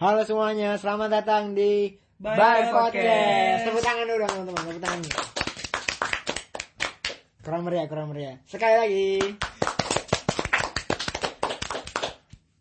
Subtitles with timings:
[0.00, 2.72] Halo semuanya, selamat datang di Bye Bye Podcast.
[2.72, 3.60] Podcast.
[3.62, 5.00] Tepuk tangan dulu dong teman-teman, tepuk tangan.
[7.40, 8.36] Kurang meriah, kurang meriah.
[8.44, 9.10] Sekali lagi,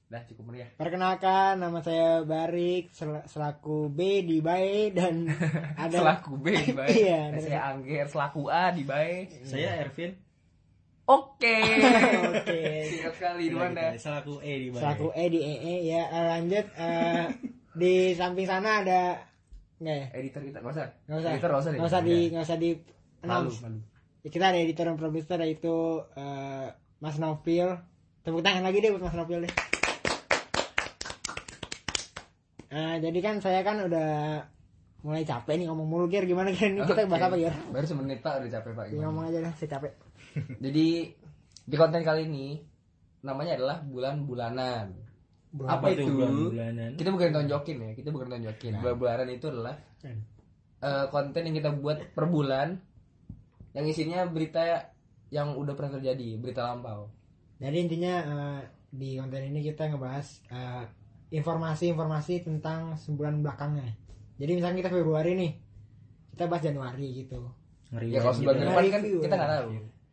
[0.10, 0.70] Dah cukup meriah.
[0.74, 5.30] perkenalkan nama saya Barik sel- selaku B di Bye dan
[5.84, 6.90] ada Selaku B di bae.
[7.06, 9.30] Iya, Saya Angger selaku A di bae.
[9.46, 10.12] Saya Ervin.
[11.10, 11.56] Oke.
[12.38, 12.62] Oke.
[12.86, 13.98] Singkat sekali mana?
[13.98, 17.26] Selaku E di selaku E di EE ya eh, lanjut eh,
[17.82, 19.02] di samping sana ada
[19.82, 20.06] nggak ya?
[20.22, 20.88] Editor kita nggak usah.
[21.10, 21.32] Nggak usah.
[21.34, 21.72] Editor nggak usah.
[21.74, 22.70] Nggak usah di nggak usah di
[23.20, 23.58] Malu, announce.
[23.66, 23.80] malu.
[24.20, 25.76] Ya, kita ada editor dan produser yaitu
[26.14, 26.68] eh,
[27.02, 27.68] Mas Novil.
[28.22, 29.54] Tepuk tangan lagi deh buat Mas Novil deh.
[32.70, 34.46] Eh, jadi kan saya kan udah
[35.00, 37.54] mulai capek nih ngomong mulu Gir gimana Gir ini kita bahas apa Gir?
[37.72, 38.84] Baru semenit pak udah capek pak.
[38.86, 39.06] Ya, Gimana?
[39.08, 39.92] ngomong aja lah saya capek.
[40.66, 40.86] Jadi
[41.64, 42.48] di konten kali ini
[43.22, 44.86] namanya adalah bulan-bulanan.
[45.60, 46.06] Apa itu?
[46.06, 46.90] Bulan-bulanan.
[46.96, 48.72] Kita bukan tonjokin ya, kita bukan tonjokin.
[48.76, 48.82] Nah.
[48.82, 50.24] Bulan-bulanan itu adalah Hmm.
[50.80, 52.80] eh, konten yang kita buat per bulan
[53.72, 54.88] yang isinya berita
[55.30, 57.12] yang udah pernah terjadi, berita lampau.
[57.60, 60.84] Jadi intinya eh, di konten ini kita ngebahas eh,
[61.30, 63.92] informasi-informasi tentang sebulan belakangnya.
[64.40, 65.52] Jadi misalnya kita Februari nih,
[66.32, 67.40] kita bahas Januari gitu.
[67.90, 68.62] Ngeri Ya kalau banget sebulan gitu.
[68.62, 69.68] ke depan kan kita nggak tahu.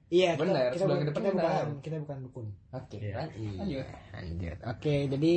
[0.07, 1.71] Iya, kita, Bener, kita, sebulan bu- ke depan kita kita bukan tahu.
[1.81, 2.47] kita bukan dukun.
[2.73, 3.15] Oke, Iya.
[3.17, 3.87] lan- lanjut.
[4.13, 4.59] Lanjut.
[4.65, 5.35] Oke, jadi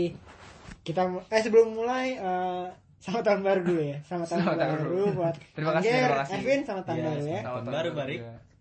[0.82, 2.66] kita eh sebelum mulai eh
[3.00, 3.98] selamat tahun baru dulu ya.
[4.04, 5.06] Selamat tahun Selamat tahun baru baru.
[5.16, 6.36] buat Terima kasih, Angger, terima kasih.
[6.36, 7.40] Ervin, selamat tahun Iya, baru ya.
[7.40, 8.20] Tahun tahun baru, Barik.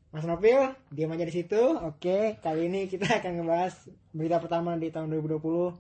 [0.09, 1.63] Mas Novil, diam aja di situ.
[1.79, 3.75] Oke, kali ini kita akan ngebahas
[4.11, 5.77] berita pertama di tahun 2020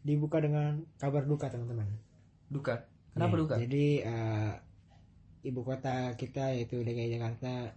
[0.00, 1.86] dibuka dengan kabar duka teman-teman.
[2.48, 2.82] Duka.
[3.12, 3.54] Kenapa Nih, duka?
[3.60, 4.52] Jadi eh,
[5.44, 7.76] ibu kota kita yaitu DKI Jakarta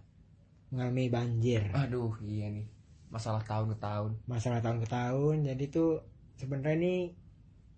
[0.72, 1.62] mengalami banjir.
[1.74, 2.66] Aduh, iya nih.
[3.12, 4.10] Masalah tahun ke tahun.
[4.26, 5.36] Masalah tahun ke tahun.
[5.46, 6.02] Jadi tuh
[6.40, 6.94] sebenarnya ini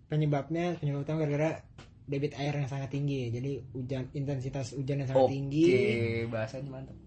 [0.09, 1.61] penyebabnya penyebab utama gara-gara
[2.09, 3.29] debit air yang sangat tinggi.
[3.29, 5.65] Jadi hujan intensitas hujan yang sangat Oke, tinggi.
[6.25, 6.97] bahasanya mantap.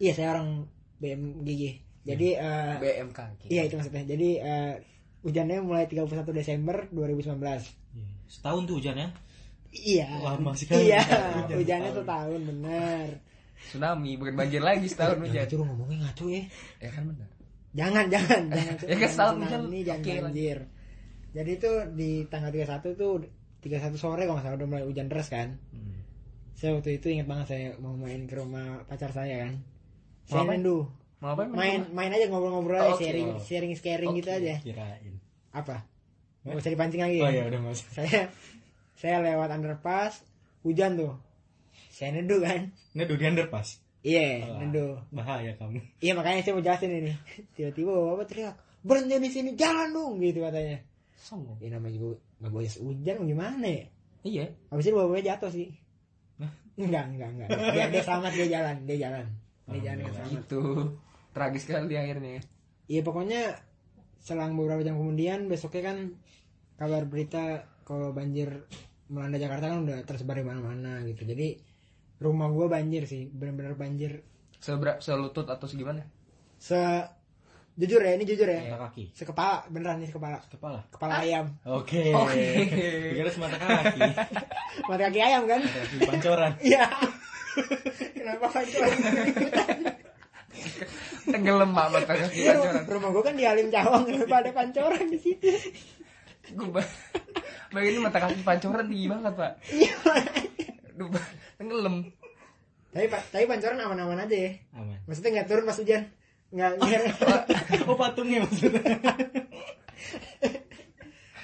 [0.00, 0.64] Iya, saya orang
[1.02, 1.62] BMGG.
[2.08, 3.52] Jadi eh, BMKG.
[3.52, 4.04] iya itu maksudnya.
[4.08, 4.72] Jadi eh,
[5.20, 7.36] hujannya mulai 31 Desember 2019.
[7.36, 8.08] Iya.
[8.24, 9.08] Setahun tuh hujannya.
[9.68, 10.08] Iya.
[10.18, 10.88] Lama sekali.
[10.88, 12.04] Iya, Hujan hujannya setahun.
[12.04, 13.06] setahun bener.
[13.58, 15.44] Tsunami, bukan banjir lagi setahun hujan.
[15.44, 16.42] Ngaco lu ngomongnya ngaco ya.
[16.78, 17.28] Ya kan benar.
[17.76, 18.74] Jangan, jangan, jangan.
[18.86, 19.60] Ya kan setahun hujan.
[19.68, 20.58] Ini jangan banjir.
[21.28, 23.12] Jadi itu di tanggal 31 tuh
[23.60, 25.60] 31 sore kalau nggak salah udah mulai hujan deras kan.
[25.70, 26.00] Hmm.
[26.56, 29.54] Saya waktu itu ingat banget saya mau main ke rumah pacar saya kan.
[30.26, 30.88] Mau Saya nendu.
[31.20, 31.44] Mau apa?
[31.44, 33.02] Main main aja ngobrol-ngobrol Oh, aja, oke.
[33.04, 33.42] sharing Oh.
[33.42, 34.54] sharing sharing gitu aja.
[34.58, 35.14] Kirain.
[35.52, 35.84] Apa?
[36.42, 37.18] Nggak usah dipancing lagi.
[37.20, 37.42] Oh ya?
[37.42, 37.88] ya udah usah.
[37.92, 38.20] Saya
[38.98, 40.26] saya lewat underpass
[40.66, 41.14] hujan tuh.
[41.94, 42.74] Saya nedu kan.
[42.94, 43.78] Ini udah di underpass.
[44.02, 44.98] Iya, Wah, nedu.
[45.14, 45.78] Bahaya kamu.
[46.02, 47.12] Iya makanya saya mau jelasin ini.
[47.54, 50.82] Tiba-tiba bapak teriak, berhenti di sini, jalan dong gitu katanya.
[51.18, 51.58] Songong.
[51.62, 53.84] Ya namanya juga nggak boleh hujan, gimana ya?
[54.26, 54.44] Iya.
[54.70, 55.68] Habis itu bapaknya jatuh sih.
[56.42, 56.52] Hah?
[56.78, 57.48] Enggak, enggak, enggak.
[57.74, 59.24] Dia, dia selamat, dia jalan, dia jalan.
[59.66, 60.32] Dia jalan dengan selamat.
[60.34, 60.62] Gitu.
[61.34, 62.42] Tragis sekali akhirnya.
[62.88, 63.42] Iya pokoknya
[64.18, 65.98] selang beberapa jam kemudian besoknya kan
[66.78, 68.66] kabar berita kalau banjir
[69.08, 71.24] melanda Jakarta kan udah tersebar di mana-mana gitu.
[71.24, 71.56] Jadi
[72.18, 74.22] rumah gua banjir sih, benar-benar banjir.
[74.58, 76.02] Sebera, selutut atau segimana?
[76.58, 76.78] Se
[77.78, 78.74] jujur ya, ini jujur ya.
[78.74, 79.14] Mata kaki.
[79.14, 80.42] Sekepala, beneran nih sekepala.
[80.50, 80.80] Kepala.
[80.90, 81.46] Kepala ayam.
[81.62, 82.10] Oke.
[82.10, 82.44] Oke.
[83.14, 84.00] Dikira semata kaki.
[84.90, 85.62] Mata kaki ayam kan?
[85.62, 86.52] Mata kaki pancoran.
[86.68, 86.84] Iya.
[88.14, 88.98] Kenapa pancoran?
[91.28, 92.82] Tenggelam mak mata kaki Iya, pancoran.
[92.88, 95.48] rumah gua kan di Halim Cawang, kenapa ada pancoran di situ?
[96.48, 96.80] Gue
[97.68, 99.52] Bayangin mata kaki pancoran tinggi banget pak.
[99.68, 99.92] Iya.
[101.56, 101.96] Tenggelam.
[102.88, 104.52] tapi pa- tapi pancoran aman-aman aja ya.
[104.72, 104.96] Aman.
[105.04, 106.02] Maksudnya nggak turun pas hujan.
[106.48, 107.02] Nggak nggak.
[107.84, 108.80] Oh patungnya maksudnya.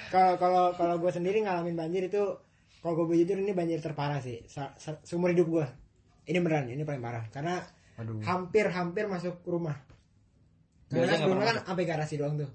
[0.05, 2.23] Kalau kalau kalau gue sendiri ngalamin banjir itu,
[2.79, 4.47] kalau gue jujur ini banjir terparah sih.
[4.47, 5.65] Sa- sa- seumur hidup gue.
[6.25, 7.27] Ini beneran, ini paling parah.
[7.29, 7.59] Karena
[8.21, 9.75] hampir-hampir masuk rumah.
[10.87, 12.49] Karena sebelumnya kan pernah sampai garasi doang tuh.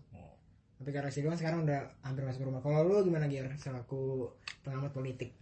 [0.80, 2.64] Sampai garasi doang sekarang udah hampir masuk rumah.
[2.64, 3.52] Kalau lu gimana Gir?
[3.60, 4.32] Selaku
[4.64, 5.36] pengamat politik.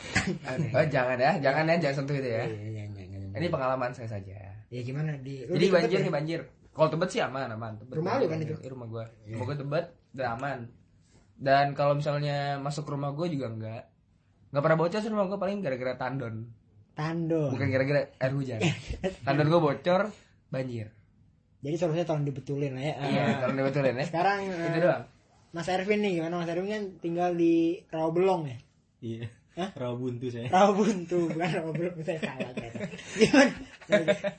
[0.72, 2.48] Oh, jangan ya, jangan ya, jangan sentuh itu ya.
[2.48, 3.36] Iya, iya, iya, iya, iya.
[3.36, 4.32] Ini pengalaman saya saja.
[4.72, 6.04] Ya gimana di lu Jadi di banjir ya?
[6.08, 6.40] nih banjir.
[6.72, 7.76] Kalau tebet sih aman, aman.
[7.84, 8.56] Tebet Rumah lu kan itu?
[8.56, 9.04] Iya, rumah gua.
[9.28, 10.58] Rumah gua tebet dan aman.
[11.36, 13.92] Dan kalau misalnya masuk rumah gua juga enggak.
[14.48, 16.48] Enggak pernah bocor sih rumah gua paling gara-gara tandon.
[16.96, 17.52] Tando.
[17.52, 18.60] Bukan gara-gara air hujan.
[19.28, 20.08] tandon gua bocor,
[20.48, 20.96] banjir.
[21.60, 22.94] Jadi solusinya tolong dibetulin lah ya.
[22.98, 24.04] Iya, Eh, kalau dibetulin ya.
[24.08, 25.04] Sekarang Itu eh, doang.
[25.50, 27.54] Mas Ervin nih gimana Mas Ervin kan tinggal di
[27.88, 28.58] Rawabelong ya.
[29.00, 29.24] Iya.
[29.50, 29.68] Hah?
[29.74, 30.46] Rawabuntu saya.
[30.48, 32.80] Rawabuntu bukan Rawabelong saya salah ternyata.
[33.18, 33.52] Gimana?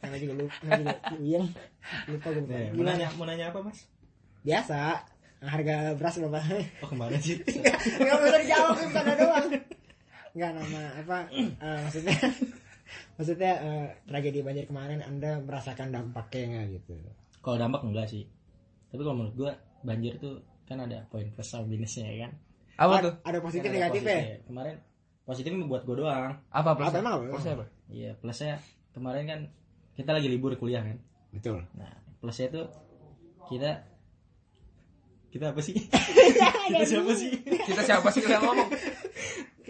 [0.02, 1.48] Nama juga lupa, nama juga uyang.
[2.08, 2.42] Lupa gue.
[2.42, 2.92] Nih, mau Gimana?
[2.96, 3.80] nanya, mau nanya apa mas?
[4.42, 4.80] Biasa.
[5.42, 6.38] harga beras berapa
[6.86, 7.34] Oh ke mana sih?
[7.42, 9.50] nggak bisa dijawab ada doang
[10.32, 12.14] nggak nama apa eh, maksudnya
[13.16, 16.94] maksudnya eh, tragedi banjir kemarin anda merasakan dampaknya nggak gitu
[17.40, 18.24] Kalau dampak enggak sih.
[18.88, 19.52] Tapi kalau menurut gua
[19.82, 22.32] banjir tuh kan ada poin plus sama minusnya ya kan.
[22.78, 23.14] Apa Ada- tuh?
[23.26, 24.20] ada positif Kan ada negatif ya.
[24.46, 24.76] Kemarin
[25.22, 26.32] positifnya buat gua doang.
[26.50, 26.88] Apa plus?
[26.88, 27.24] Apa emang apa?
[27.32, 27.66] Plusnya apa?
[27.88, 28.54] Iya, plusnya
[28.92, 29.40] kemarin kan
[29.94, 30.98] kita lagi libur kuliah kan.
[31.32, 32.66] betul Nah, plusnya tuh
[33.48, 33.88] kita
[35.32, 35.76] kita apa sih?
[36.72, 37.30] Iya, kita siapa sih?
[37.42, 38.70] Kita siapa sih yang ngomong?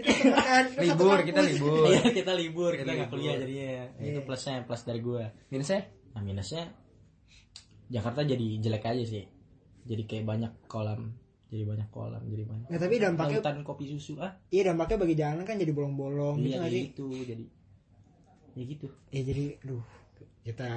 [0.04, 1.86] kita libur, kita libur.
[1.88, 3.44] Iya, kita libur, kita nggak kuliah libur.
[3.48, 3.84] jadinya.
[3.98, 4.26] Itu Iya.
[4.26, 5.26] plusnya, plus dari gua.
[5.50, 5.82] Minusnya?
[6.12, 6.64] Nah, minusnya
[7.92, 9.26] Jakarta jadi jelek aja sih.
[9.82, 11.12] Jadi kayak banyak kolam,
[11.50, 12.68] jadi banyak kolam, jadi banyak.
[12.70, 14.32] Nggak, tapi dampaknya Lautan kopi susu ah.
[14.48, 17.44] iya dampaknya bagi jalan kan jadi bolong-bolong gitu Iya nggak sih gitu, jadi
[18.52, 18.88] ya gitu.
[19.10, 19.84] ya jadi aduh
[20.44, 20.70] kita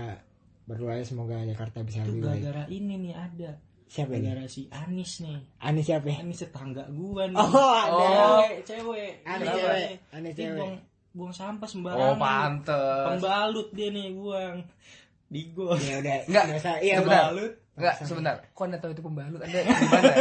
[0.64, 3.50] berdoa ya semoga Jakarta bisa Itu lebih baik gara-gara ini nih ada.
[3.86, 5.38] Siapa ini Gara-gara si Anis nih.
[5.58, 6.08] Anis siapa?
[6.10, 7.36] Anis tetangga gua nih.
[7.36, 8.40] oh ada Oh.
[8.40, 9.10] cewek, cewek.
[9.22, 9.88] Anis cewek?
[10.10, 10.74] Anis cewek buang,
[11.12, 12.16] buang sampah Oh, sembarangan.
[12.16, 13.04] pantes.
[13.08, 14.56] Pembalut dia nih buang.
[15.24, 15.74] Di gol.
[15.76, 16.44] ya udah Nggak.
[16.80, 17.22] iya udah
[17.74, 18.38] Enggak, sebentar.
[18.48, 19.40] Kok Anda tahu itu pembalut?
[19.40, 20.12] Anda gimana?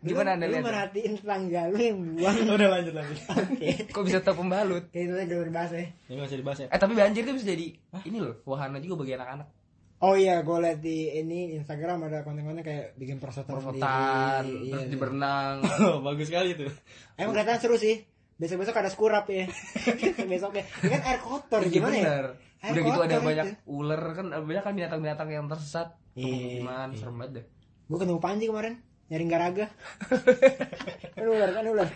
[0.00, 0.64] Gimana Anda lu lihat?
[0.64, 3.18] merhatiin tetangga lu yang buang Udah lanjut lanjut.
[3.28, 4.84] oke Kok bisa tahu pembalut?
[4.88, 6.68] kayak itu udah berbahas ya Ini masih dibahas ya.
[6.68, 7.66] Eh, tapi banjir itu bisa jadi
[8.02, 9.48] ini loh, wahana juga bagi anak-anak.
[9.98, 14.68] Oh iya gue liat di ini Instagram ada konten-konten kayak bikin perosotan Perosotan, sendiri.
[14.68, 15.56] terus iya, di berenang.
[15.86, 16.68] Oh, bagus sekali tuh.
[17.14, 18.04] emang kelihatan seru sih
[18.36, 19.48] besok-besok ada skurap ya
[20.30, 22.26] besoknya ini kan air kotor Iya gimana ya bener.
[22.58, 23.56] Air Udah gitu ada banyak itu.
[23.66, 25.88] ular kan banyak kan binatang-binatang yang tersesat.
[26.12, 26.28] Iya,
[26.60, 27.44] Pemukiman, serem banget deh.
[27.86, 28.74] gue ketemu Panji kemarin
[29.06, 29.66] nyari garaga
[31.14, 31.88] kan ular kan ular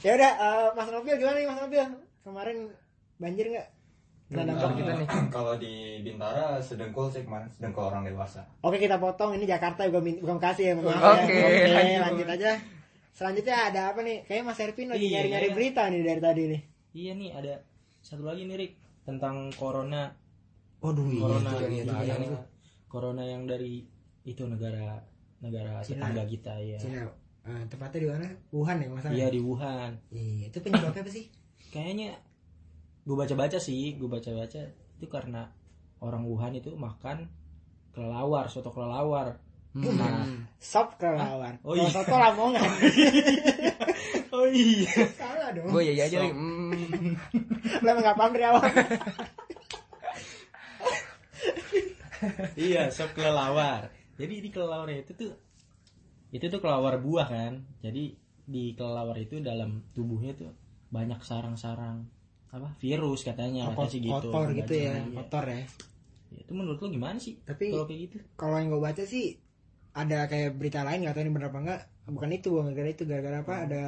[0.00, 1.82] ya udah eh, Mas Nobil gimana nih Mas Nobil
[2.22, 2.56] kemarin
[3.16, 3.68] banjir nggak
[4.32, 5.06] Kena dampak Kalau kita nih.
[5.34, 8.40] Kalau di Bintara sedengkul sih kemarin, sedengkul orang dewasa.
[8.58, 11.44] Oke kita potong ini Jakarta min- bukan kasih ya maaf Oke, ya.
[11.44, 12.00] Oke lanjut.
[12.00, 12.50] lanjut aja.
[13.12, 14.24] Selanjutnya ada apa nih?
[14.24, 15.54] Kayaknya Mas Ervin lagi Iya, nyari-nyari iya.
[15.54, 16.60] berita nih dari tadi nih.
[16.92, 17.52] Iya nih ada
[18.00, 18.72] satu lagi nih Rik
[19.04, 20.16] tentang corona.
[20.80, 22.46] Waduh corona itu yang- itu yang, yang-
[22.88, 23.84] corona yang dari
[24.22, 24.96] itu negara
[25.38, 26.08] negara Cina.
[26.08, 26.78] tetangga kita ya.
[26.80, 27.04] Cina.
[27.42, 28.26] Eh, tepatnya di mana?
[28.48, 29.12] Wuhan ya masalah.
[29.12, 29.92] Iya di Wuhan.
[30.08, 31.26] Iya, itu penyebabnya apa sih?
[31.68, 32.16] Kayaknya
[33.02, 35.50] gue baca-baca sih, gue baca-baca itu karena
[35.98, 37.26] orang Wuhan itu makan
[37.90, 39.38] kelelawar, soto kelelawar.
[39.72, 40.28] Nah,
[40.60, 41.56] Sop kelelawar.
[41.64, 41.96] Oh, Kalau iya.
[41.96, 42.60] soto lamongan.
[44.36, 44.92] oh iya.
[45.16, 45.72] Salah dong.
[45.72, 46.32] Gue ya aja nih.
[46.32, 47.16] Hmm.
[47.80, 48.68] Emang nggak paham dari awal.
[52.54, 53.88] iya, sop kelelawar.
[54.20, 55.32] Jadi di kelelawarnya itu tuh
[56.36, 57.64] itu tuh kelelawar buah kan.
[57.80, 58.12] Jadi
[58.44, 60.52] di kelelawar itu dalam tubuhnya tuh
[60.92, 62.04] banyak sarang-sarang
[62.52, 64.12] apa virus katanya Kot- katanya sih gitu.
[64.12, 65.16] kotor gitu ya, Iya.
[65.16, 65.60] kotor ya.
[66.28, 67.40] Ya, Itu menurut lu gimana sih?
[67.40, 68.16] Tapi- kalau kayak gitu?
[68.34, 69.36] Kalau yang gue baca sih
[69.92, 71.80] ada kayak berita lain nggak tahu ini benar apa enggak.
[72.04, 73.54] Bukan itu, gara-gara itu gara-gara apa?
[73.62, 73.82] Ada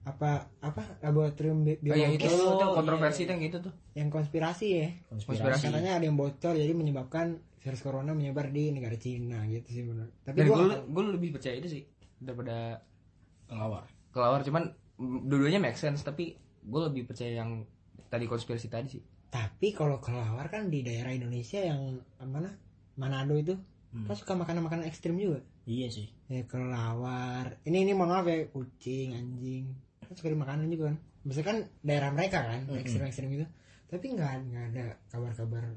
[0.00, 3.26] apa apa laboratorium bi- Oh, yang itu, biologis Oh, tuh kontroversi iya.
[3.26, 3.74] tuh yang gitu tuh.
[3.94, 4.88] yang konspirasi ya.
[5.10, 5.64] Konspirasi.
[5.66, 7.26] Katanya ada yang bocor jadi menyebabkan
[7.60, 10.08] virus corona menyebar di negara Cina gitu sih benar.
[10.22, 10.56] Tapi gue
[10.86, 11.82] gue lebih percaya itu sih
[12.16, 12.80] daripada
[13.44, 13.84] kelelawar.
[14.10, 16.34] kelawar cuman dua-duanya make sense tapi
[16.70, 17.66] gue lebih percaya yang
[18.06, 19.02] tadi konspirasi tadi sih.
[19.30, 22.54] Tapi kalau kelawar kan di daerah Indonesia yang mana?
[22.94, 23.54] Manado itu
[23.90, 24.06] Hmm.
[24.06, 25.42] kan suka makanan-makanan ekstrim juga.
[25.66, 26.06] Iya sih.
[26.30, 27.58] Ya kelawar.
[27.66, 29.66] Ini ini mohon maaf ya kucing, anjing.
[30.06, 30.96] Kan suka dimakanin juga kan.
[31.26, 33.46] Biasanya kan daerah mereka kan ekstrim-ekstrim gitu.
[33.90, 35.74] Tapi nggak nggak ada kabar-kabar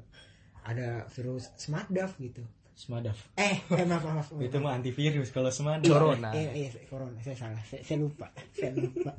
[0.62, 2.46] ada virus smadaf gitu.
[2.78, 3.18] Semadaf.
[3.34, 4.30] Eh, eh maaf maaf.
[4.30, 4.38] maaf.
[4.38, 5.82] Itu mah antivirus kalau semadaf.
[5.82, 6.30] Iya, Corona.
[6.34, 7.18] Iya, iya, corona.
[7.18, 7.62] Saya salah.
[7.66, 8.30] Saya, saya lupa.
[8.54, 9.10] Saya lupa.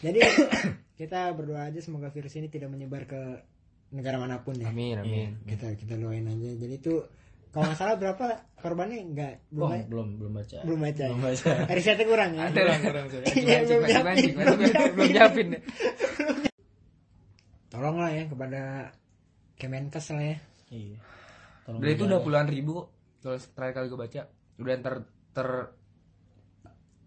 [0.00, 0.20] Jadi
[0.96, 3.20] kita berdoa aja semoga virus ini tidak menyebar ke
[3.90, 4.68] negara mana pun ya.
[4.68, 5.30] Amin amin.
[5.44, 6.50] Kita kita doain aja.
[6.56, 7.04] Jadi itu
[7.50, 8.26] kalau nggak salah berapa
[8.56, 10.58] korbannya nggak belum Oh, belum belum baca.
[10.62, 11.04] belum baca.
[11.10, 11.26] Belum ya?
[11.26, 11.52] baca.
[11.76, 12.42] Risetnya kurang ya.
[12.46, 13.06] Ada Kurang, kurang.
[13.26, 15.46] Iya, belum Mancing, belum nyiapin.
[15.50, 15.62] deh.
[17.68, 18.62] Tolonglah ya kepada
[19.56, 20.36] Kemenkes lah ya.
[20.70, 20.98] Iya.
[21.66, 22.86] Tolong itu udah puluhan ribu.
[23.20, 24.20] Kalau terakhir kali gue baca
[24.56, 24.94] udah ter
[25.30, 25.48] ter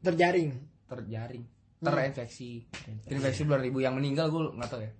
[0.03, 0.51] Terjaring.
[0.83, 1.43] terjaring
[1.83, 2.49] terinfeksi
[3.05, 4.91] terinfeksi puluhan ribu yang meninggal gue nggak tahu ya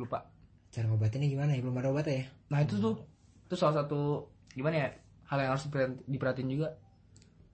[0.00, 0.32] lupa
[0.74, 1.62] Cara ngobatinnya gimana ya?
[1.62, 2.26] Belum ada obatnya ya?
[2.50, 2.98] nah itu tuh
[3.46, 4.26] itu salah satu
[4.58, 4.88] gimana ya
[5.30, 5.64] hal yang harus
[6.10, 6.74] diperhatiin, juga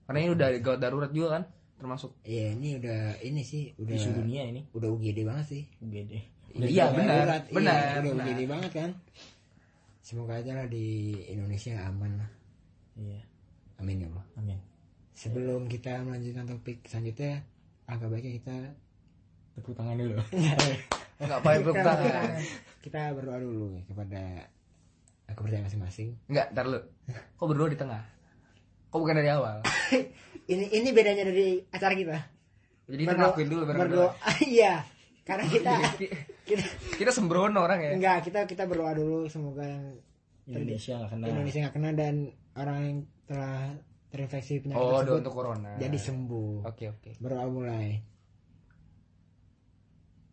[0.05, 1.43] karena ini udah gawat darurat juga kan
[1.81, 4.69] termasuk Iya, ini udah ini sih udah isu dunia ini.
[4.69, 5.63] udah UGD banget sih.
[5.81, 6.13] UGD.
[6.61, 8.25] iya benar iya, benar udah benar.
[8.27, 8.89] UGD banget kan.
[10.05, 12.29] Semoga aja lah di Indonesia aman lah.
[13.01, 13.21] Iya.
[13.81, 14.25] Amin ya Allah.
[14.37, 14.59] Amin.
[15.17, 17.41] Sebelum kita melanjutkan topik selanjutnya,
[17.85, 18.55] agak baiknya kita
[19.51, 20.15] Tepuk tangan dulu.
[21.21, 22.31] nggak pakai peluk kita, tangan.
[22.81, 24.21] kita berdoa dulu ya kepada
[25.27, 26.09] kepercayaan masing-masing.
[26.25, 26.79] nggak ntar lu.
[27.35, 28.01] Kok berdua di tengah?
[28.89, 29.59] Kok bukan dari awal?
[30.51, 32.17] Ini ini bedanya dari acara kita.
[32.89, 34.11] Jadi kita Berdoa- ngelakuin dulu berdoa.
[34.43, 34.73] Iya.
[35.21, 35.73] Karena kita
[36.43, 36.65] kita
[36.97, 37.91] kita sembrono orang ya.
[37.95, 39.29] Enggak kita kita berdoa dulu.
[39.29, 39.95] Semoga yang
[40.49, 41.25] Indonesia nggak kena.
[41.29, 42.15] Indonesia nggak kena dan
[42.57, 43.61] orang yang telah
[44.11, 45.71] terinfeksi penyakit oh tersebut untuk corona.
[45.79, 46.67] jadi sembuh.
[46.67, 47.09] Oke oke.
[47.17, 48.03] Berdoa mulai.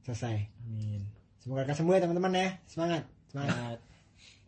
[0.02, 0.36] Selesai.
[0.64, 1.02] Amin.
[1.38, 2.48] Semoga lekas sembuh ya teman-teman ya.
[2.66, 3.02] Semangat.
[3.30, 3.78] Semangat.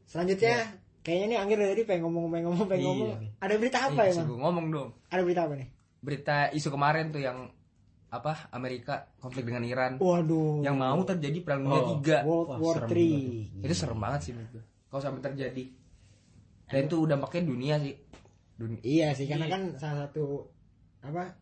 [0.05, 0.55] Selanjutnya
[1.01, 3.11] kayaknya nih Angger dari pengen ngomong pengen ngomong pengen Iya, ngomong.
[3.39, 4.89] Ada berita apa Iya, ya bang ngomong dong.
[5.07, 5.69] Ada berita apa nih?
[6.01, 7.39] Berita isu kemarin tuh yang
[8.11, 10.03] apa Amerika konflik dengan Iran.
[10.03, 10.67] Waduh.
[10.67, 11.89] Yang mau terjadi perang dunia Oh.
[11.95, 12.17] tiga.
[12.27, 14.65] World Wah, War 3 itu serem banget sih menurut gua.
[14.91, 15.65] Kalau sampai terjadi.
[16.71, 17.95] Dan itu dampaknya dunia sih
[18.61, 20.45] dunia iya sih karena kan salah satu
[21.01, 21.33] apa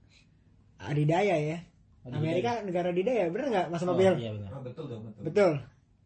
[0.79, 1.59] adidaya ya.
[2.07, 2.15] Adidaya.
[2.23, 4.15] Amerika negara adidaya bener nggak mas oh, Mobil?
[4.23, 5.23] iya benar Oh, betul dong, betul.
[5.27, 5.53] betul.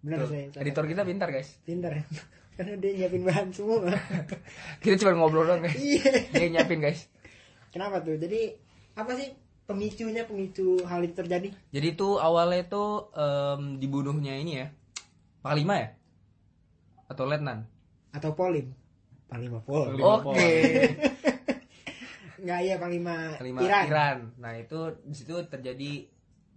[0.02, 1.60] Bener Tuh, saya editor kita pintar guys.
[1.62, 1.92] Pinter
[2.56, 3.92] karena dia nyiapin bahan semua.
[4.82, 6.26] Kita cuma ngobrol doang guys iya.
[6.32, 7.06] Dia nyiapin guys.
[7.72, 8.18] Kenapa tuh?
[8.18, 8.52] Jadi
[8.92, 9.32] apa sih
[9.64, 11.48] pemicunya pemicu hal itu terjadi?
[11.70, 14.66] Jadi itu awalnya tuh em, dibunuhnya ini ya
[15.40, 15.88] panglima ya?
[17.08, 17.64] Atau letnan?
[18.12, 18.68] Atau polim
[19.32, 20.28] panglima pol oke.
[20.28, 20.36] Pol.
[22.42, 23.84] nggak iya panglima, panglima Iran.
[23.86, 24.18] Iran.
[24.36, 26.10] nah itu di situ terjadi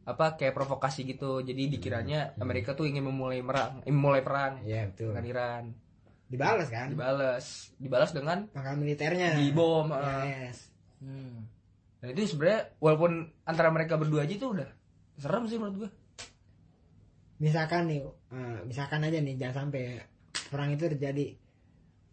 [0.06, 1.42] apa kayak provokasi gitu.
[1.42, 5.14] Jadi dikiranya Amerika tuh ingin memulai merang eh, memulai perang iya betul.
[5.14, 5.64] dengan Iran.
[6.26, 6.88] Dibalas kan?
[6.94, 7.46] Dibalas
[7.78, 9.38] dibalas dengan pangkalan militernya.
[9.38, 10.50] Dibom eh.
[10.52, 10.74] yes.
[10.96, 11.46] Hmm.
[12.00, 14.70] dan itu sebenarnya walaupun antara mereka berdua aja tuh udah
[15.22, 15.92] serem sih menurut gua.
[17.42, 18.02] Misalkan nih
[18.34, 20.02] eh, misalkan aja nih jangan sampai
[20.50, 21.45] perang itu terjadi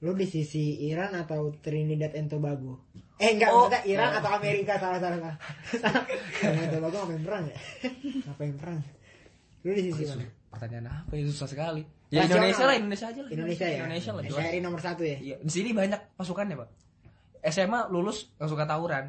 [0.02, 3.64] lu di sisi Iran atau Trinidad and Tobago eh enggak Oh.
[3.64, 5.18] maksudnya Iran atau Amerika salah salah
[5.71, 6.02] salah
[6.37, 7.56] Trinidad and Tobago ngapain perang ya
[8.25, 8.78] ngapain perang
[9.62, 12.28] lu di sisi mana pertanyaan apa ya susah sekali ya Nasional.
[12.44, 14.23] Indonesia lah Indonesia aja lah Indonesia ya Indonesia lah.
[14.26, 16.68] NKRI nomor satu ya Iya, di sini banyak pasukannya pak.
[17.44, 19.04] SMA lulus langsung ke tawuran,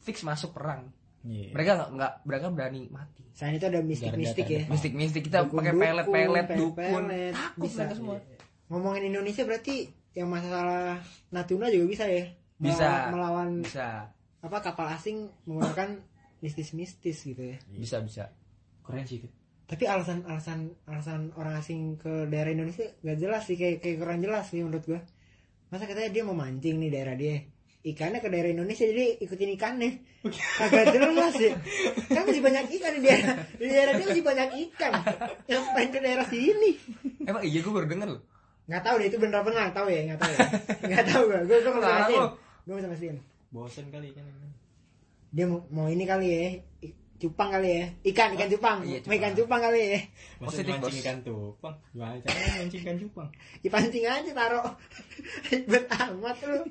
[0.00, 0.90] fix masuk perang.
[1.22, 1.52] Iya.
[1.52, 3.22] Mereka nggak nggak mereka berani mati.
[3.30, 7.70] selain itu ada mistik-mistik ya Garda Mistik mistik kita pakai pelet pelet pelet-pelet, dukun, takut
[7.70, 8.16] mereka semua.
[8.66, 9.76] ngomongin Indonesia berarti
[10.18, 10.98] yang masalah
[11.30, 12.26] Natuna juga bisa ya.
[12.58, 13.14] Bisa.
[13.14, 14.10] melawan Bisa,
[14.42, 16.02] apa kapal asing menggunakan
[16.42, 17.58] mistis-mistis gitu ya.
[17.70, 18.34] Bisa bisa.
[18.82, 19.28] keren sih itu.
[19.68, 24.18] Tapi alasan alasan alasan orang asing ke daerah Indonesia gak jelas sih kayak kayak kurang
[24.24, 25.00] jelas sih menurut gua.
[25.68, 27.44] Masa katanya dia mau mancing nih daerah dia.
[27.84, 29.90] Ikannya ke daerah Indonesia jadi ikutin ikannya
[30.56, 31.52] kagak jelas ya.
[32.10, 34.92] Kan masih banyak ikan di daerah di daerah dia masih banyak ikan.
[35.46, 36.70] Ngapain ke daerah sini?
[37.28, 38.22] Emang iya gue baru denger loh.
[38.68, 40.46] Nggak tahu deh itu bener apa nggak tahu ya nggak tahu ya.
[40.88, 41.40] Nggak tahu gua.
[41.48, 41.96] Gua gua nggak
[42.68, 44.24] nggak bisa mastiin bosen kali kan
[45.32, 46.48] dia mau, mau ini kali ya
[47.18, 47.84] cupang kali ya.
[48.14, 48.78] Ikan ikan cupang.
[48.86, 49.58] iya, ikan cupang.
[49.58, 50.00] kali ya.
[50.38, 51.02] Positif, mancing Bos.
[51.02, 53.28] ikan tupang gimana caranya mancing ikan cupang?
[53.66, 54.70] Dipancing aja taruh.
[55.50, 56.62] Ribet amat lu.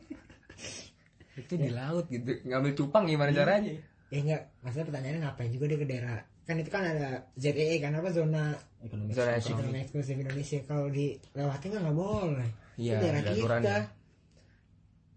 [1.36, 3.76] Itu di laut gitu, ngambil cupang gimana caranya?
[4.08, 7.92] ya enggak maksudnya pertanyaannya ngapain juga dia ke daerah kan itu kan ada ZEE kan
[7.92, 13.22] apa zona ekonomi Zona ekonomi eksklusif Indonesia kalau dilewatin kan nggak boleh Iya, itu daerah
[13.22, 13.78] kita aturannya.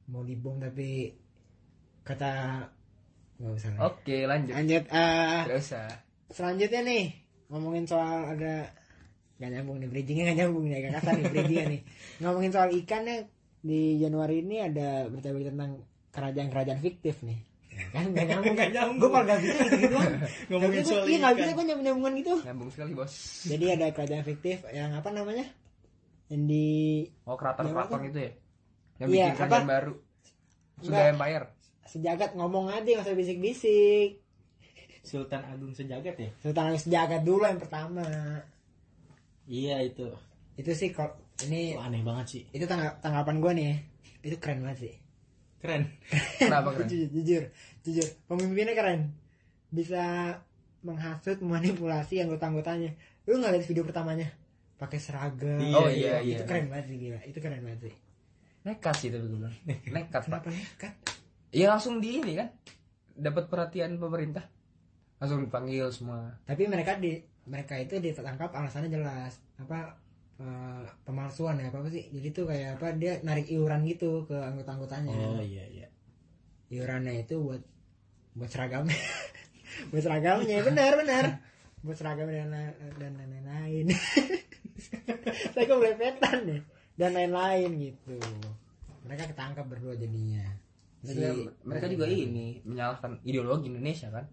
[0.07, 1.13] mau dibom tapi
[2.03, 2.33] kata
[3.37, 3.81] nggak usah lah.
[3.87, 4.53] Oke lanjut.
[4.53, 5.89] lanjut eh Gak usah.
[6.29, 7.05] selanjutnya nih
[7.47, 8.69] ngomongin soal ada
[9.37, 11.81] nggak nyambung nih bridgingnya nggak nyambung nih agak kasar nih bridgingnya nih
[12.19, 13.19] ngomongin soal ikan ya
[13.61, 15.73] di Januari ini ada berita-berita tentang
[16.11, 17.39] kerajaan-kerajaan fiktif nih
[17.71, 18.97] Ya kan nggak nyambung Nggak nyambung.
[18.99, 20.13] gue malah nggak bisa gitu doang
[20.49, 21.33] Ngomongin Nggak bisa, soal iya ikan.
[21.35, 23.13] bisa gue nyambung nyambungan gitu Nyambung sekali bos.
[23.45, 25.47] jadi ada kerajaan fiktif yang apa namanya
[26.27, 26.69] yang di
[27.25, 28.33] Oh keraton keraton itu ya?
[28.97, 29.71] Yang Iya, bikin kerajaan apa?
[29.71, 29.95] baru.
[30.79, 31.15] Sudah Enggak.
[31.15, 31.47] Empire.
[31.83, 34.11] sejagat ngomong aja nggak usah bisik-bisik
[35.01, 38.07] Sultan Agung sejagat ya Sultan Agung sejagat dulu yang pertama
[39.45, 40.07] iya itu
[40.55, 43.77] itu sih kalau ini Wah, aneh banget sih itu tangga- tanggapan gue nih ya.
[44.23, 44.95] itu keren banget sih
[45.61, 45.83] keren
[46.41, 46.89] Kenapa keren?
[46.89, 47.43] jujur, jujur,
[47.85, 48.09] jujur.
[48.27, 49.13] Pemimpinnya keren.
[49.69, 50.35] Bisa
[50.81, 52.97] menghasut, manipulasi anggota-anggotanya.
[53.29, 54.29] Lu nggak lihat video pertamanya?
[54.75, 55.61] Pakai seragam.
[55.61, 56.49] Iya, Oh, iya, Itu iya.
[56.49, 57.21] keren banget sih gila.
[57.23, 57.95] Itu keren banget sih.
[58.61, 59.57] Nekat sih tapi gue bilang.
[59.95, 60.41] Nekat pak.
[60.41, 60.93] Kenapa nekat?
[61.51, 62.49] Iya langsung di ini kan.
[63.13, 64.49] Dapat perhatian pemerintah.
[65.21, 66.41] Langsung dipanggil semua.
[66.49, 69.37] Tapi mereka di mereka itu ditangkap alasannya jelas.
[69.61, 69.93] Apa
[70.41, 72.09] eh, pemalsuan ya apa, apa sih?
[72.09, 75.13] Jadi tuh kayak apa dia narik iuran gitu ke anggota-anggotanya.
[75.13, 75.89] oh iya iya.
[76.73, 77.63] Iurannya itu buat
[78.35, 78.97] buat seragamnya.
[79.95, 81.25] Buat seragamnya benar benar.
[81.87, 82.43] Buat seragamnya
[82.99, 83.87] dan dan lain-lain.
[85.55, 86.61] Saya kok belepetan nih.
[86.99, 88.19] Dan lain-lain gitu.
[89.07, 90.43] Mereka ketangkap berdua jadinya.
[91.01, 91.33] Maksudnya,
[91.65, 94.27] mereka juga ini menyalahkan ideologi Indonesia kan.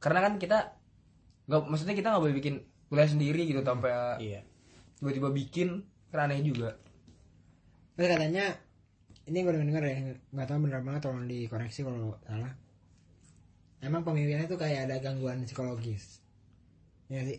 [0.00, 0.58] Karena kan kita
[1.44, 2.54] nggak maksudnya kita nggak boleh bikin
[2.88, 4.40] kuliah sendiri gitu sampai iya
[5.04, 6.80] tiba-tiba bikin aneh juga.
[7.92, 8.56] terus katanya
[9.26, 9.96] ini gue denger ya
[10.32, 12.54] nggak tahu bener banget tolong dikoreksi kalau salah
[13.78, 16.24] emang pemimpinnya tuh kayak ada gangguan psikologis
[17.06, 17.36] ya sih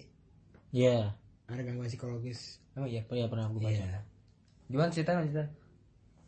[0.70, 1.16] Iya.
[1.48, 3.02] ada gangguan psikologis Emang iya.
[3.08, 3.72] Oh iya pernah aku baca.
[3.72, 4.04] iya
[4.68, 5.46] Gimana cerita cerita?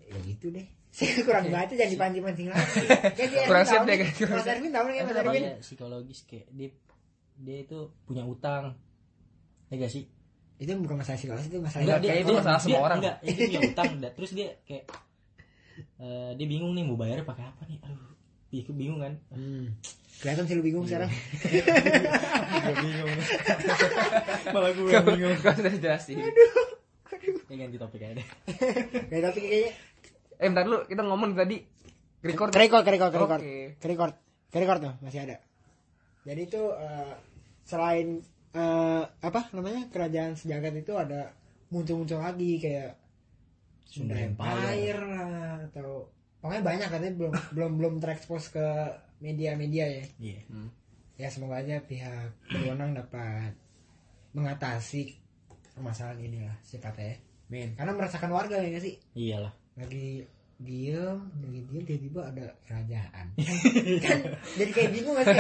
[0.08, 0.64] ya gitu deh
[0.98, 2.80] saya kurang baca jangan dipancing-pancing lagi
[3.52, 6.70] Kurang tahu deh, kayak Mas Erwin tahu nih Mas Erwin psikologis kayak dia
[7.38, 8.74] dia itu punya utang.
[9.68, 10.08] Ya gak sih?
[10.58, 12.98] Itu bukan masalah psikologis itu masalah Enggak, dia- itu masalah semua orang.
[13.00, 14.84] Enggak, dia punya utang dan terus dia kayak
[15.98, 17.78] eh, dia bingung nih mau bayarnya pakai apa nih.
[17.80, 18.10] Aduh,
[18.48, 19.14] dia bingung kan.
[19.30, 19.78] Hmm.
[20.18, 21.14] Kelihatan sih lu bingung sekarang.
[21.14, 23.10] gue bingung.
[24.54, 25.34] Malah gue yang bingung.
[25.38, 26.18] Gak usah dijelasin.
[27.48, 28.28] Ya ganti topik aja deh.
[29.08, 29.72] Kayak tapi kayaknya
[30.38, 31.58] Eh bentar dulu, kita ngomong tadi
[32.22, 32.50] record.
[32.52, 33.74] record, record, record, Oke.
[33.80, 34.14] record,
[34.52, 35.38] record tuh masih ada.
[36.24, 37.14] Jadi itu eh,
[37.64, 38.22] selain
[38.58, 41.30] eh, apa namanya kerajaan sejagat itu ada
[41.70, 42.98] muncul-muncul lagi kayak
[43.88, 46.10] Sunda Empire lah atau
[46.42, 48.68] pokoknya banyak katanya belum belum belum terekspos ke
[49.22, 50.06] media-media ya.
[50.18, 50.42] Iya.
[50.50, 50.70] Hmm.
[51.18, 53.54] Ya semoga aja pihak berwenang dapat
[54.38, 55.18] mengatasi
[55.74, 57.18] permasalahan inilah sifatnya.
[57.48, 57.74] Min.
[57.80, 59.00] Karena merasakan warga ya sih?
[59.16, 59.54] Iyalah.
[59.78, 60.26] lagi
[60.58, 63.26] diem lagi diem tiba-tiba ada kerajaan
[64.10, 64.20] kan
[64.58, 65.38] jadi kayak bingung gak sih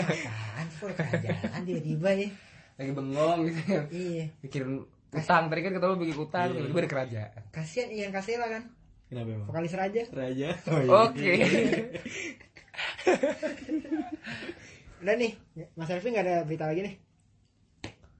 [0.00, 2.28] apaan sih kok kerajaan tiba-tiba ya
[2.74, 3.82] Lagi bengong gitu ya.
[3.88, 6.58] iya Mikirin utang, tadi kan kata lu bikin utang, Iya.
[6.58, 7.42] tiba-tiba ada kerajaan.
[7.48, 8.62] kasihan Ian Kasela kan
[9.04, 9.46] Kenapa emang?
[9.46, 10.48] vokalis raja Raja.
[11.04, 11.32] Oke.
[14.98, 15.32] udah nih
[15.74, 16.94] Mas Elvi nggak ada berita lagi nih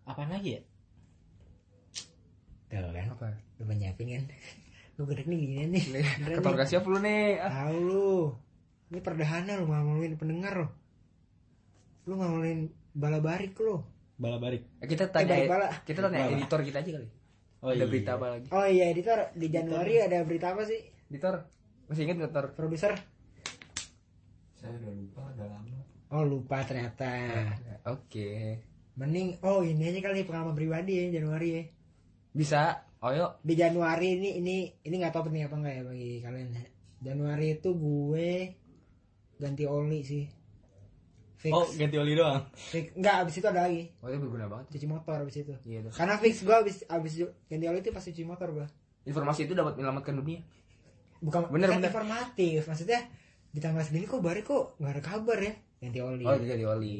[0.04, 0.62] Apaan lagi ya?
[2.70, 3.26] tuh kan Apa?
[3.56, 4.24] lu nyiapin kan
[4.94, 5.84] lu gede nih gini nih
[6.28, 7.40] Ketor gak siap lu nih.
[7.40, 7.66] Ah.
[7.66, 8.08] tahu lu
[8.88, 10.68] ini perdahana lu ngomongin pendengar lo
[12.04, 12.58] lu ngomongin
[12.92, 13.80] bala barik lu
[14.14, 14.62] Bala barik.
[14.78, 15.68] Eh, kita Eh, tanya bala-bala.
[15.82, 16.34] kita tanya Bala.
[16.34, 17.08] editor kita aja kali.
[17.58, 17.86] Oh ada iya.
[17.86, 18.46] berita apa lagi?
[18.50, 21.48] oh iya editor di Januari ada berita apa sih Editor
[21.86, 22.46] masih ingat nggak Tor?
[22.52, 22.92] produser
[24.54, 25.78] Saya udah lupa, udah lama.
[26.10, 27.08] oh lupa ternyata
[27.84, 28.60] Oke.
[28.94, 31.62] Mending oh ini aja kali pengalaman pribadi ya Januari ya.
[32.30, 32.62] Bisa.
[33.00, 33.40] Oh yuk.
[33.40, 36.48] Di Januari ini ini ini nggak tahu penting apa enggak ya bagi kalian.
[37.00, 38.30] Januari itu gue
[39.36, 40.24] ganti oli sih.
[41.44, 41.52] Fix.
[41.52, 42.40] Oh, ganti oli doang.
[42.56, 42.96] Fix.
[42.96, 43.92] Enggak abis itu ada lagi.
[44.00, 44.64] Oh itu berguna banget.
[44.72, 45.52] Cuci motor abis itu.
[45.68, 45.92] Iya tuh.
[45.92, 47.12] Karena fix gue abis abis
[47.44, 48.66] ganti oli itu pasti cuci motor gue.
[49.04, 50.40] Informasi itu dapat menyelamatkan dunia.
[51.20, 51.92] Bukan Bener, kan bener.
[51.92, 52.64] informatif.
[52.64, 53.04] Maksudnya
[53.52, 56.24] di tanggal segini kok baru kok nggak ada kabar ya ganti oli.
[56.24, 56.96] Oh di oli.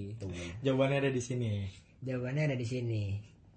[0.61, 1.65] Jawabannya ada di sini.
[2.05, 3.03] Jawabannya ada di sini.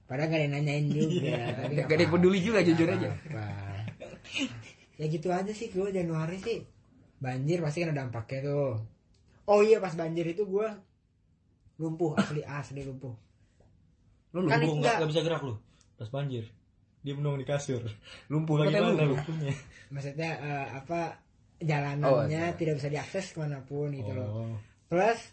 [0.07, 1.35] Padahal gak ada yang nanyain juga.
[1.51, 3.11] tapi Gak ada yang peduli juga jujur aja.
[3.11, 3.45] apa
[4.97, 6.65] ya gitu aja sih gue Januari sih
[7.21, 8.81] banjir pasti kan ada dampaknya tuh
[9.47, 10.67] oh iya pas banjir itu gue
[11.77, 13.13] lumpuh asli asli lumpuh
[14.35, 14.59] Lu lumpuh.
[14.59, 14.75] Enggak.
[14.77, 15.55] nggak nggak bisa gerak lu.
[15.95, 16.43] Pas banjir.
[16.99, 17.79] Dia menung di kasur.
[18.31, 19.07] Lumpuh katanya lumpuh.
[19.15, 19.53] lumpuhnya?
[19.87, 21.15] maksudnya eh, apa
[21.57, 22.51] jalanannya Oh, iya.
[22.53, 24.55] tidak bisa diakses ke mana pun gitu loh Oh.
[24.91, 25.31] plus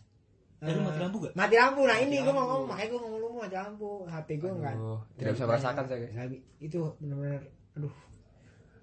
[0.62, 1.32] Eh, lu eh, mati lampu gak?
[1.34, 4.28] mati lampu nah Mati ini gue mau ngomong makanya gue ngomong lumpuh mati lampu HP
[4.38, 4.74] gue enggak
[5.18, 5.98] tidak bisa merasakan saya.
[6.00, 6.14] guys.
[6.16, 7.42] lagi itu benar-benar
[7.74, 7.94] aduh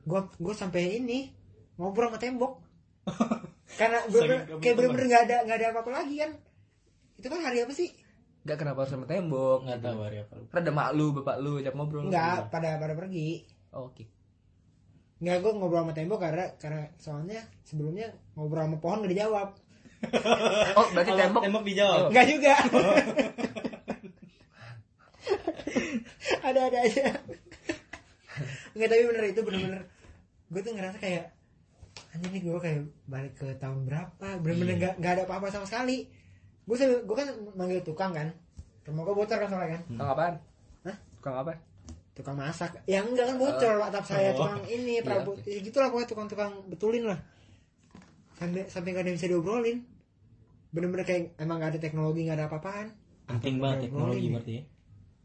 [0.04, 1.20] gue gue sampai ini
[1.80, 2.54] ngobrol sama tembok
[3.75, 6.31] karena gue Saking kayak bener-bener nggak ada nggak ada apa-apa lagi kan
[7.15, 7.89] itu kan hari apa sih
[8.41, 9.62] Gak kenapa harus sama tembok.
[9.62, 9.86] Nggak gitu.
[9.86, 10.34] tahu hari apa.
[10.49, 12.10] Ada mak lu, bapak lu, ajak ngobrol.
[12.10, 14.10] nggak pada pada pergi Oh, Oke.
[15.21, 19.49] nggak gue ngobrol sama tembok karena karena soalnya sebelumnya ngobrol sama pohon nggak dijawab
[20.81, 21.41] Oh, berarti tembok.
[21.45, 22.10] tembok dijawab.
[22.10, 22.53] nggak juga
[26.41, 27.05] ada ada aja
[28.73, 29.81] nggak tapi bener itu bener-bener
[30.49, 31.25] gue tuh ngerasa kayak
[32.12, 36.08] anjir nih gue kayak balik ke tahun berapa bener-bener nggak nggak ada apa-apa sama sekali
[36.62, 38.28] gue gue kan manggil tukang kan
[38.84, 40.34] rumah gue bocor kan soalnya kan Tukang apaan?
[40.84, 40.97] Hah?
[41.15, 41.54] Tukang apa?
[42.12, 44.43] tukang masak ya enggak kan bocor atap saya Oh.
[44.43, 45.47] tukang ini Iya, prabu oke.
[45.47, 47.19] ya, gitulah pokoknya tukang-tukang betulin lah
[48.34, 49.78] sampai sampai nggak ada yang bisa diobrolin
[50.69, 52.88] bener-bener kayak emang nggak ada teknologi nggak ada apa-apaan
[53.30, 54.63] Penting banget teknologi berarti ya.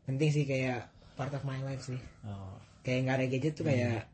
[0.04, 2.54] penting sih kayak part of my life sih Oh.
[2.80, 4.06] kayak nggak ada gadget tuh kayak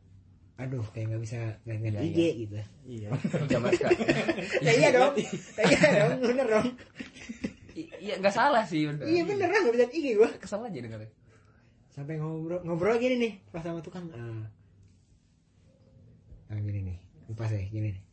[0.63, 3.07] aduh kayak nggak bisa nggak nggak Iya, IG gitu Iya.
[3.51, 3.99] Zaman sekarang.
[4.65, 5.13] ya iya dong
[5.59, 6.67] iya dong bener dong
[7.73, 8.85] I- Iya, nggak salah sih.
[8.85, 9.03] Bener.
[9.03, 11.09] iya bener lah nggak bisa IG gua Kesel aja dengarnya.
[11.89, 14.45] sampai ngobrol ngobrol gini nih pas sama tukang ah
[16.47, 18.03] ah, gini nih lupa saya gini nih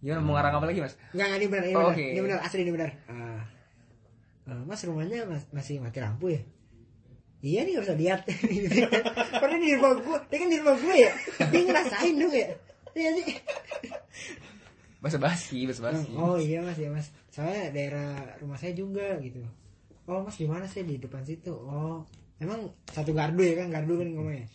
[0.00, 0.98] Gimana mau ngarang apa lagi, Mas?
[1.14, 1.94] Enggak, enggak, ini benar, ini Oh, benar.
[1.94, 2.06] oke.
[2.08, 2.90] Ini benar, asli ini benar.
[3.06, 3.42] Ah.
[4.42, 6.42] Ah, mas rumahnya mas- masih mati lampu ya?
[7.42, 8.20] Iya nih gak usah lihat.
[9.42, 11.10] Padahal di rumah gue, dia kan di rumah gue ya.
[11.50, 12.48] Dia ngerasain dong ya.
[12.94, 13.26] Iya sih.
[15.02, 16.14] Bahasa basi, bahasa basi.
[16.14, 17.10] Oh iya mas, ya mas.
[17.34, 19.42] Soalnya daerah rumah saya juga gitu.
[20.06, 21.50] Oh mas di mana sih di depan situ?
[21.50, 22.06] Oh
[22.42, 24.46] emang satu gardu ya kan gardu kan ngomongnya.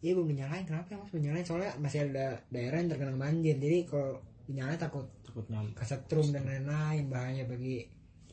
[0.00, 3.56] iya belum dinyalain kenapa ya mas belum dinyalain soalnya masih ada daerah yang terkena banjir
[3.60, 7.84] jadi kalau dinyalain takut takut nyam kesetrum dan lain-lain bahaya bagi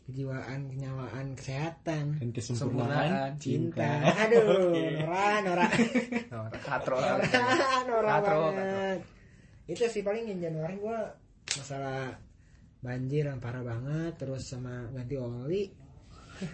[0.04, 3.92] kejiwaan kenyawaan kesehatan dan Kesempurnaan, kesempurnaan cinta.
[4.04, 5.66] aduh Nora Nora.
[6.28, 7.00] Nah, katro.
[7.00, 7.24] Nora
[7.88, 9.00] Nora Katro, banget.
[9.64, 11.08] itu sih paling yang Januari gua
[11.56, 12.20] masalah
[12.80, 15.64] banjir yang parah banget terus sama ganti oli.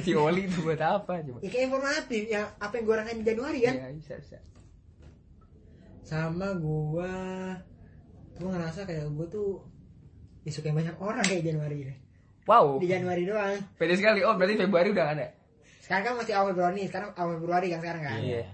[0.00, 1.40] Si oli itu buat apa coba?
[1.40, 4.38] Ya kayak informatif ya apa yang gua rasain di Januari kan Iya, bisa bisa.
[6.02, 7.10] Sama gua
[8.36, 9.60] gua ngerasa kayak gua tuh
[10.40, 11.96] disukai banyak orang kayak Januari ini
[12.50, 12.66] wow.
[12.82, 13.54] Di Januari doang.
[13.78, 14.26] Pede sekali.
[14.26, 15.26] Oh berarti Februari udah gak ada?
[15.78, 16.86] Sekarang kan masih awal Februari nih.
[16.90, 18.18] Sekarang awal Februari kan sekarang kan?
[18.18, 18.46] Iya.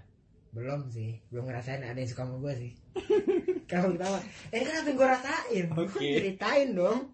[0.57, 1.21] belum sih.
[1.29, 2.73] Belum ngerasain ada yang suka sama gua sih.
[3.71, 4.19] Kalau ketawa
[4.57, 5.65] eh, kan apa yang gua rasain?
[5.69, 6.01] Gua Oke.
[6.01, 7.13] ceritain dong.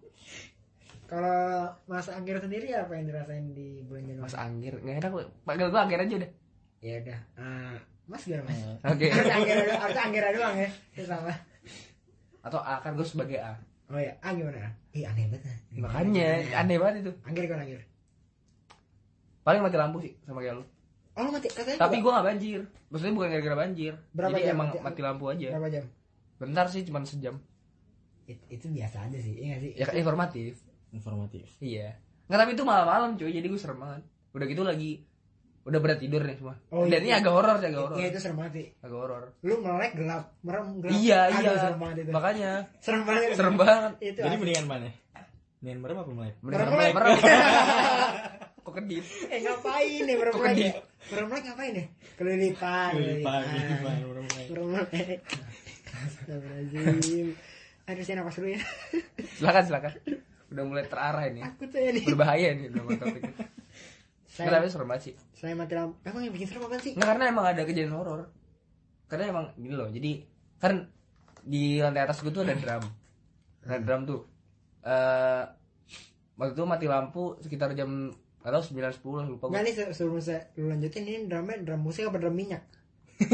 [1.11, 4.23] Kalau Mas Anggir sendiri apa yang dirasain di bulan Januari?
[4.31, 4.73] Mas Anggir.
[4.79, 5.11] Nggak enak
[5.43, 6.31] panggil gua Anggir aja udah.
[6.79, 7.19] Ya udah.
[7.35, 7.75] Ah,
[8.07, 8.59] Mas gimana Mas?
[8.95, 9.05] Oke.
[9.11, 9.81] Harus Anggir doang.
[9.83, 10.69] Harus Anggir doang ya.
[10.95, 11.33] Itu sama.
[12.43, 13.55] Atau A kan gue sebagai A
[13.91, 14.71] oh ya A gimana?
[14.93, 15.43] Ih aneh banget.
[15.49, 15.57] Ah.
[15.83, 16.77] makanya aneh.
[16.77, 17.11] banget itu.
[17.25, 17.81] Anggir gimana Anggir.
[19.43, 20.63] Paling mati lampu sih sama kayak lu.
[21.13, 22.61] Oh lu mati katanya tapi gua nggak banjir.
[22.89, 23.93] Maksudnya bukan gara-gara banjir.
[24.15, 25.47] Berapa jadi jam emang mati- mati lampu aja.
[25.51, 25.85] berapa jam?
[26.39, 27.35] Bentar sih cuma sejam.
[28.23, 29.71] It- itu biasa aja sih iya gak sih?
[29.75, 30.51] Ya kan informatif.
[30.95, 31.47] Informatif.
[31.59, 31.99] Iya.
[32.31, 34.03] Nggak tapi itu malam-malam cuy jadi gue serem banget.
[34.31, 35.03] Udah gitu lagi
[35.63, 36.55] udah berat tidur nih semua.
[36.75, 37.07] Oh, dan iya.
[37.07, 37.95] ini agak horor sih agak horor.
[37.95, 38.67] iya itu serem banget sih.
[38.83, 39.23] Agak horor.
[39.47, 40.93] Lu melek gelap merem gelap.
[40.99, 41.53] Iya Aduh, iya.
[41.55, 42.11] serem banget itu.
[42.11, 42.51] Makanya.
[42.83, 43.29] Serem banget.
[43.39, 43.91] Serem banget.
[44.03, 44.89] Itu jadi mendingan mana?
[45.63, 46.35] Mendingan merem apa melek?
[46.43, 47.23] Bener Merem, merem Melek.
[48.63, 49.03] kok kedip?
[49.27, 50.55] Eh ngapain nih merem melek?
[50.59, 50.71] ya
[51.11, 51.85] merem melek ngapain ya?
[52.19, 52.91] Kelilipan.
[52.95, 54.47] Kelilipan, kelilipan, merem melek.
[54.51, 55.19] merem melek.
[55.93, 57.27] Astagfirullahaladzim.
[57.83, 58.61] Aduh saya napas dulu ya.
[59.39, 59.93] Silakan silakan.
[60.51, 61.41] Udah mulai terarah ini.
[61.43, 62.03] Aku tuh ya nih.
[62.03, 63.37] Berbahaya nih udah mau topik Nggak,
[64.33, 65.13] saya tapi serem banget sih?
[65.31, 66.91] saya mati lampu emang yang bikin serem apa sih?
[66.91, 68.33] Nggak, karena emang ada kejadian horor.
[69.05, 70.11] Karena emang gini loh jadi
[70.57, 70.89] kan
[71.39, 72.83] di lantai atas gue tuh ada drum.
[73.61, 74.21] Ada drum tuh.
[74.81, 75.43] Eh
[76.33, 80.49] waktu itu mati lampu sekitar jam atau sembilan sepuluh lupa gue nih se- sebelum saya
[80.57, 82.65] lu lanjutin ini drumnya drum musik apa drum minyak?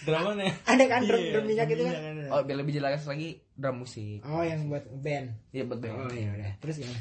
[0.00, 1.92] Drama nih ada kan drum, Iya, drum minyak itu kan?
[1.92, 2.24] ada.
[2.30, 4.22] oh biar lebih jelas lagi drum musik.
[4.22, 5.34] Oh yang buat band.
[5.50, 6.52] Iya betul oh iya udah.
[6.58, 7.00] Terus gimana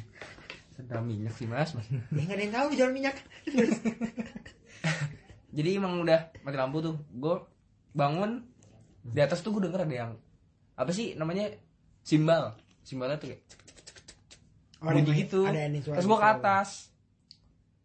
[0.85, 1.73] drum minyak sih mas.
[1.75, 3.15] Mas ya nggak ada yang tahu jual minyak.
[5.57, 6.95] Jadi emang udah mati lampu tuh.
[7.09, 7.35] Gue
[7.91, 8.45] bangun
[9.01, 10.11] di atas tuh gue denger ada yang
[10.77, 11.51] apa sih namanya?
[12.05, 12.55] Simbal.
[12.85, 13.43] Simbalnya tuh kayak
[14.79, 15.43] Oh, ada bunyi gitu.
[15.43, 16.69] ada yang suara terus gue ke atas.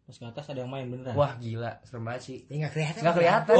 [0.07, 1.11] Pas ke atas ada yang main beneran?
[1.11, 1.83] Wah gila.
[1.83, 2.37] Serem banget sih.
[2.47, 3.01] Ya nggak kelihatan.
[3.03, 3.55] Nggak kelihatan.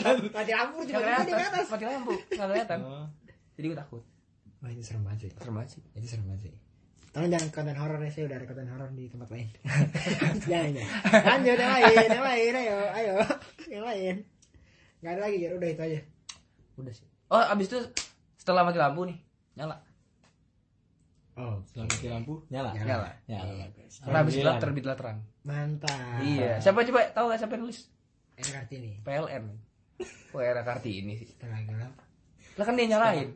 [0.34, 1.50] Mati lampu nggak cuma di kelihatan.
[1.54, 1.66] atas.
[1.70, 2.12] Mati lampu.
[2.34, 2.78] Nggak kelihatan.
[2.82, 3.06] Oh.
[3.54, 4.02] jadi gue takut.
[4.58, 5.30] Wah itu serem banget sih.
[5.38, 5.82] Serem banget sih.
[5.94, 6.54] Itu serem banget sih
[7.12, 9.48] Tolong jangan konten horor ya, saya udah ada konten horor di tempat lain.
[10.48, 10.88] jangan, jangan.
[11.22, 13.14] Lanjut yang lain, yang lain, ayo, ayo,
[13.68, 14.14] yang lain.
[14.98, 16.00] Gak ada lagi, ya udah itu aja.
[16.72, 17.78] udah sih oh abis itu
[18.34, 19.20] setelah mati lampu nih
[19.54, 19.76] nyala
[21.34, 22.84] Oh, setelah mati lampu nyala Nyala.
[22.86, 23.64] nyala nyala
[23.98, 26.20] karena abis gelap terbitlah terang mantap.
[26.22, 27.88] iya siapa coba tahu gak siapa yang nulis
[28.34, 28.92] Enak Kartini.
[29.00, 29.44] PLN
[30.30, 31.92] Wah era Kartini sih Setelah gelap.
[32.54, 33.28] lah kan dia nyalain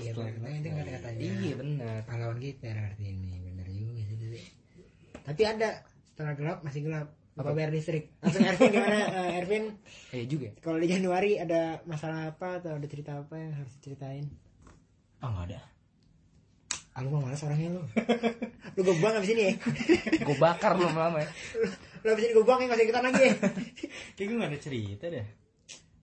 [0.00, 1.20] Iya, gelap itu nggak ada katanya.
[1.22, 4.16] iya benar Pahlawan kita era Kartini, bener juga sih.
[4.16, 4.40] Dede.
[5.20, 5.68] Tapi ada
[6.04, 7.08] setelah gelap masih gelap.
[7.32, 8.10] Lupa bayar listrik.
[8.18, 8.98] Langsung Ervin gimana?
[8.98, 9.64] Eh, Ervin,
[10.10, 14.26] iya juga kalau di Januari ada masalah apa atau ada cerita apa yang harus diceritain?
[15.18, 15.60] ah nggak ada
[16.90, 17.82] Ah, lu mah malas orangnya lu.
[18.74, 19.52] lu gue buang abis ini ya.
[20.26, 21.30] gue bakar belum lama ya
[22.02, 23.34] lu abis ini gue buang ya nggak usah ikutan lagi ya.
[24.14, 25.26] kayak gue nggak ada cerita deh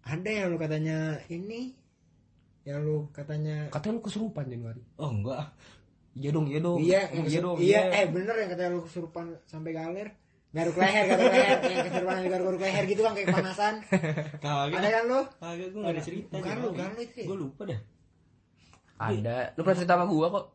[0.06, 1.76] Ada yang lu katanya ini.
[2.66, 5.54] Yang lu katanya katanya lu kesurupan Januari oh enggak
[6.14, 9.26] iya dong iya dong iya, iya, iya, dong iya, eh bener yang katanya lu kesurupan
[9.46, 10.10] sampai galer.
[10.50, 13.74] Garuk leher, garuk leher, eh, kesurupan sampai garuk garuk leher gitu kan kayak kepanasan.
[14.44, 15.20] kagak Ada kan lu?
[15.36, 17.26] kagak gue nggak ada cerita Bukan lu, bukan lu itu ya?
[17.28, 17.80] gue lupa dah
[18.98, 20.46] ada lu pernah cerita sama gua kok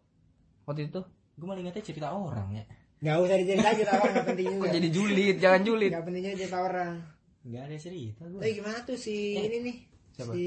[0.65, 1.01] waktu itu
[1.37, 2.65] gue malah ingatnya cerita orang ya
[3.01, 4.61] Gak usah diceritain cerita orang, gak penting juga.
[4.61, 6.93] kok jadi julid jangan julid Gak penting juga cerita orang.
[7.41, 9.77] nggak ada cerita gue Tapi gimana tuh si ini nih?
[10.13, 10.33] siapa?
[10.33, 10.45] Si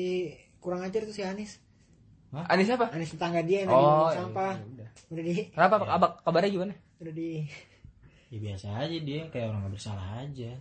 [0.64, 1.60] kurang ajar tuh si Anis.
[2.34, 4.54] Anis siapa Anis tetangga dia yang tadi oh ngomong iya, sampah.
[4.56, 7.30] iya, udah Udah di kenapa kabar kabarnya gimana udah di
[8.32, 10.52] ya biasa aja dia kayak orang nggak bersalah aja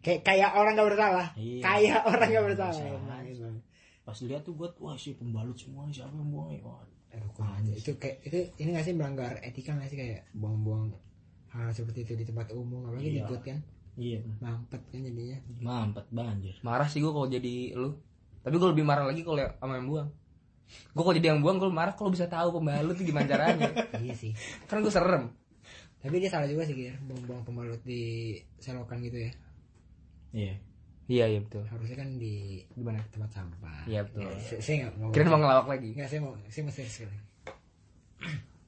[0.00, 1.26] kayak kayak orang gak bersalah.
[1.36, 1.60] Iya.
[1.60, 2.88] Kayak orang gak Nggak bersalah.
[3.20, 3.52] bersalah.
[4.00, 6.60] Pas lihat tuh gue wah si pembalut semua nih, siapa yang buang ya
[7.10, 7.74] Aduh, kurang ajar.
[7.76, 10.88] Itu kayak itu ini gak sih melanggar etika gak sih kayak buang-buang
[11.50, 13.26] hal seperti itu di tempat umum apalagi di Iya.
[13.26, 13.58] got kan
[13.98, 17.90] iya mampet kan jadinya mampet banjir marah sih gua kalau jadi lu
[18.40, 20.08] tapi gua lebih marah lagi kalau sama yang buang.
[20.90, 23.68] Gua kalau jadi yang buang gua marah kalau bisa tahu pembalut tuh gimana caranya.
[24.00, 24.32] Iya sih.
[24.64, 25.24] Kan gua serem.
[26.00, 26.96] Tapi dia salah juga sih Gir.
[27.02, 29.32] Buang-buang pembalut di selokan gitu ya.
[30.30, 30.54] Iya.
[31.10, 31.66] Iya iya betul.
[31.66, 33.02] harusnya kan di Di mana?
[33.10, 33.82] tempat sampah.
[33.84, 34.22] Iya, betul.
[34.22, 35.88] Ya, saya- saya nggak mau Kirain mau ngelawak lagi.
[35.90, 37.18] nggak saya mau saya mau serius sekali.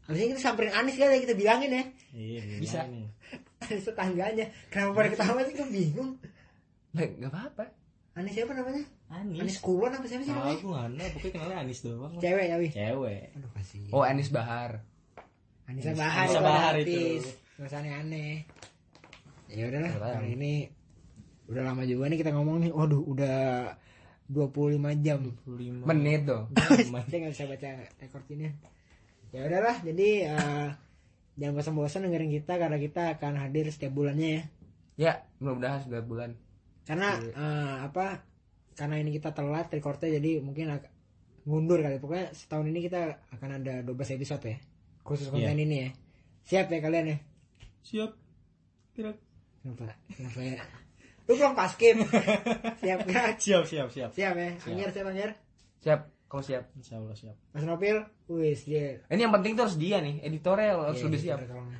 [0.02, 1.84] Harusnya kita samperin Anis kali ya, kita bilangin ya.
[2.10, 2.82] Iya, Bisa.
[2.84, 3.06] nih.
[3.62, 4.46] Anis tetangganya.
[4.68, 5.54] Kenapa pada ketawa sih?
[5.54, 6.10] Gue bingung.
[6.92, 7.64] Lah, nggak apa-apa.
[8.18, 8.82] Anis siapa namanya
[9.12, 9.56] Anis Anis.
[9.58, 12.12] Kulon apa siapa sih namanya Aku ada, pokoknya kenalnya Anis doang.
[12.16, 13.22] cewek ya wi Cewek.
[13.32, 14.70] aduh kasih Oh, Anis Bahar.
[15.64, 17.20] Anis- Bahar ada Bahar itu.
[17.58, 18.42] usah aneh-aneh
[19.46, 20.54] ya udahlah kali ini
[21.44, 23.70] udah lama juga nih kita ngomong nih waduh udah
[24.26, 26.48] 25 jam 25 Menit dong.
[27.04, 28.48] saya nggak bisa baca rekor ini
[29.28, 30.68] ya udahlah jadi eh,
[31.34, 34.42] jangan bosan-bosan dengerin kita karena kita akan hadir setiap bulannya ya
[34.94, 36.30] Ya, mudah-mudahan sudah bulan.
[36.82, 38.24] karena eh, apa
[38.72, 40.72] karena ini kita telat recordnya jadi mungkin
[41.42, 44.56] mundur kali pokoknya setahun ini kita akan ada 12 episode ya
[45.02, 45.90] khusus konten ini ya
[46.42, 47.18] siap ya kalian ya
[47.82, 48.10] Siap.
[48.92, 49.10] Kira.
[49.58, 50.62] kenapa kenapa ya
[51.22, 51.96] lu belum paskim
[52.82, 54.10] siap gak Siap, siap, siap.
[54.12, 55.30] siap ya Anjar siap Anjar
[55.82, 56.64] Siap, kamu siap.
[56.78, 57.34] Insya Allah siap.
[57.50, 61.18] Mas Nopil wis dia Ini yang penting tuh harus dia nih, editornya harus Iya, lebih
[61.20, 61.38] siap.
[61.42, 61.74] tolong.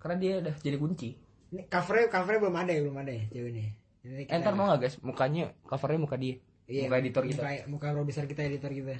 [0.00, 1.10] Karena dia udah jadi kunci.
[1.46, 3.64] ini covernya covernya belum ada ya belum ada ya cewek ini
[4.06, 6.38] Jadi Eh, mau gak guys, mukanya, covernya muka dia.
[6.64, 7.40] Iya, muka editor kita.
[7.40, 8.94] muka, muka produser kita editor kita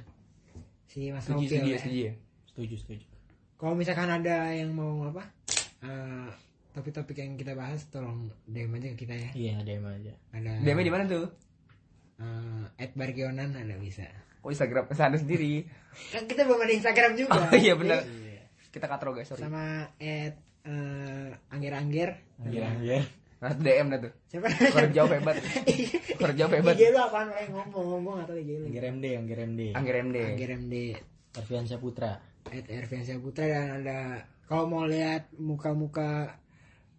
[0.87, 1.79] si Mas Setuju, Nopil setuju, ya.
[1.79, 2.13] setuju ya.
[2.47, 3.05] Setuju, setuju.
[3.57, 5.23] kalau misalkan ada yang mau apa
[5.81, 6.29] eh,
[6.73, 10.13] topik-topik yang kita bahas tolong DM aja ke kita ya Iya, DM aja.
[10.31, 11.27] ada DM di mana tuh?
[12.17, 14.07] eh, at Barkionan ada bisa
[14.41, 15.67] Oh, Instagram sana sendiri.
[16.15, 18.07] kan kita belum ada Instagram juga Oh iya benar.
[18.07, 18.39] Jadi,
[18.71, 19.43] Kita katro guys, sorry.
[19.43, 23.03] sama at eh, Angger Angger Anggir, anggir.
[23.47, 24.13] Nah, DM dah tuh.
[24.27, 25.37] siapa Kerja hebat.
[26.23, 26.75] Kerja hebat.
[26.75, 27.47] IG lu apaan Ray?
[27.47, 29.61] ngomong ngomong atau IG lu Anggir MD, Anggir MD.
[29.71, 30.17] Angger MD.
[30.19, 30.75] Angger MD
[31.79, 32.19] Putra.
[32.47, 33.99] at Erviansyah Putra dan ada
[34.47, 36.39] kalau mau lihat muka-muka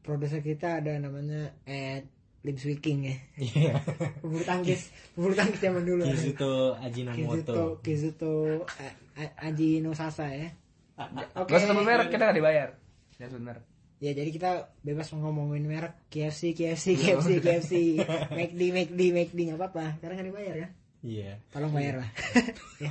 [0.04, 2.08] produser kita ada namanya at
[2.44, 3.74] Lim Swiking ya Iya.
[4.24, 7.56] bulu tangkis bulu tangkis zaman dulu Kizuto Kizuto Ajinomoto.
[7.84, 8.34] Kizuto
[8.68, 10.48] A- A- Aji no Sasa ya
[11.36, 12.70] oke Gak usah sebut merek, kita gak dibayar.
[13.18, 13.62] Ya benar.
[13.98, 17.74] Ya jadi kita bebas ngomongin merek KFC KFC KFC KFC
[18.30, 21.32] McD McD McD nggak apa-apa karena nggak dibayar ya Iya.
[21.50, 22.10] tolong bayar lah
[22.84, 22.90] Ya.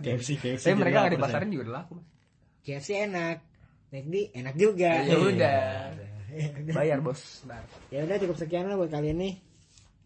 [0.00, 0.62] KFC, KFC.
[0.64, 1.96] Tapi mereka gak jadi dipasarin juga udah laku.
[2.60, 3.36] KFC enak
[3.90, 5.60] McD enak juga Ya udah.
[6.30, 6.74] Ya udah.
[6.74, 7.42] Bayar bos.
[7.90, 9.34] Ya udah cukup sekian lah buat kalian nih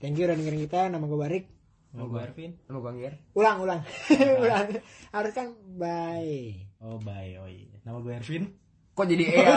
[0.00, 1.44] thank you udah dengerin kita nama gue Barik
[1.92, 2.50] Mau gue Arvin?
[2.66, 3.14] Nama gue Angger.
[3.32, 3.80] ulang ulang
[4.42, 4.66] ulang
[5.12, 7.32] harus kan bye Oh, bye.
[7.38, 7.80] Oh iya.
[7.80, 8.44] Nama gue Ervin.
[8.94, 9.56] Kok jadi E ya?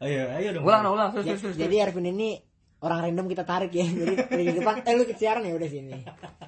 [0.00, 0.64] Ayo, ayo dong.
[0.64, 1.56] Ulang, ulang, terus, terus, terus.
[1.60, 2.40] jadi Arvin ini
[2.80, 6.00] orang random kita tarik ya jadi dari depan eh lu siaran ya udah sini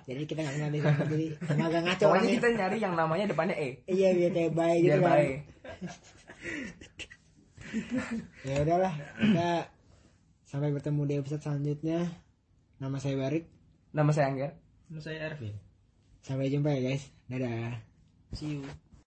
[0.09, 1.27] jadi kita nggak dia jadi
[1.61, 3.85] agak ngaco Pokoknya orangnya kita nyari yang namanya depannya E.
[3.85, 5.37] iya biar kayak bye gitu Biar kan baik.
[8.49, 9.51] ya udahlah kita
[10.49, 12.09] sampai bertemu di episode selanjutnya
[12.81, 13.45] nama saya Barik
[13.93, 14.51] Nama saya Angger.
[14.89, 15.53] Nama saya Ervin.
[16.25, 17.77] sampai jumpa ya guys dadah
[18.33, 18.65] See you.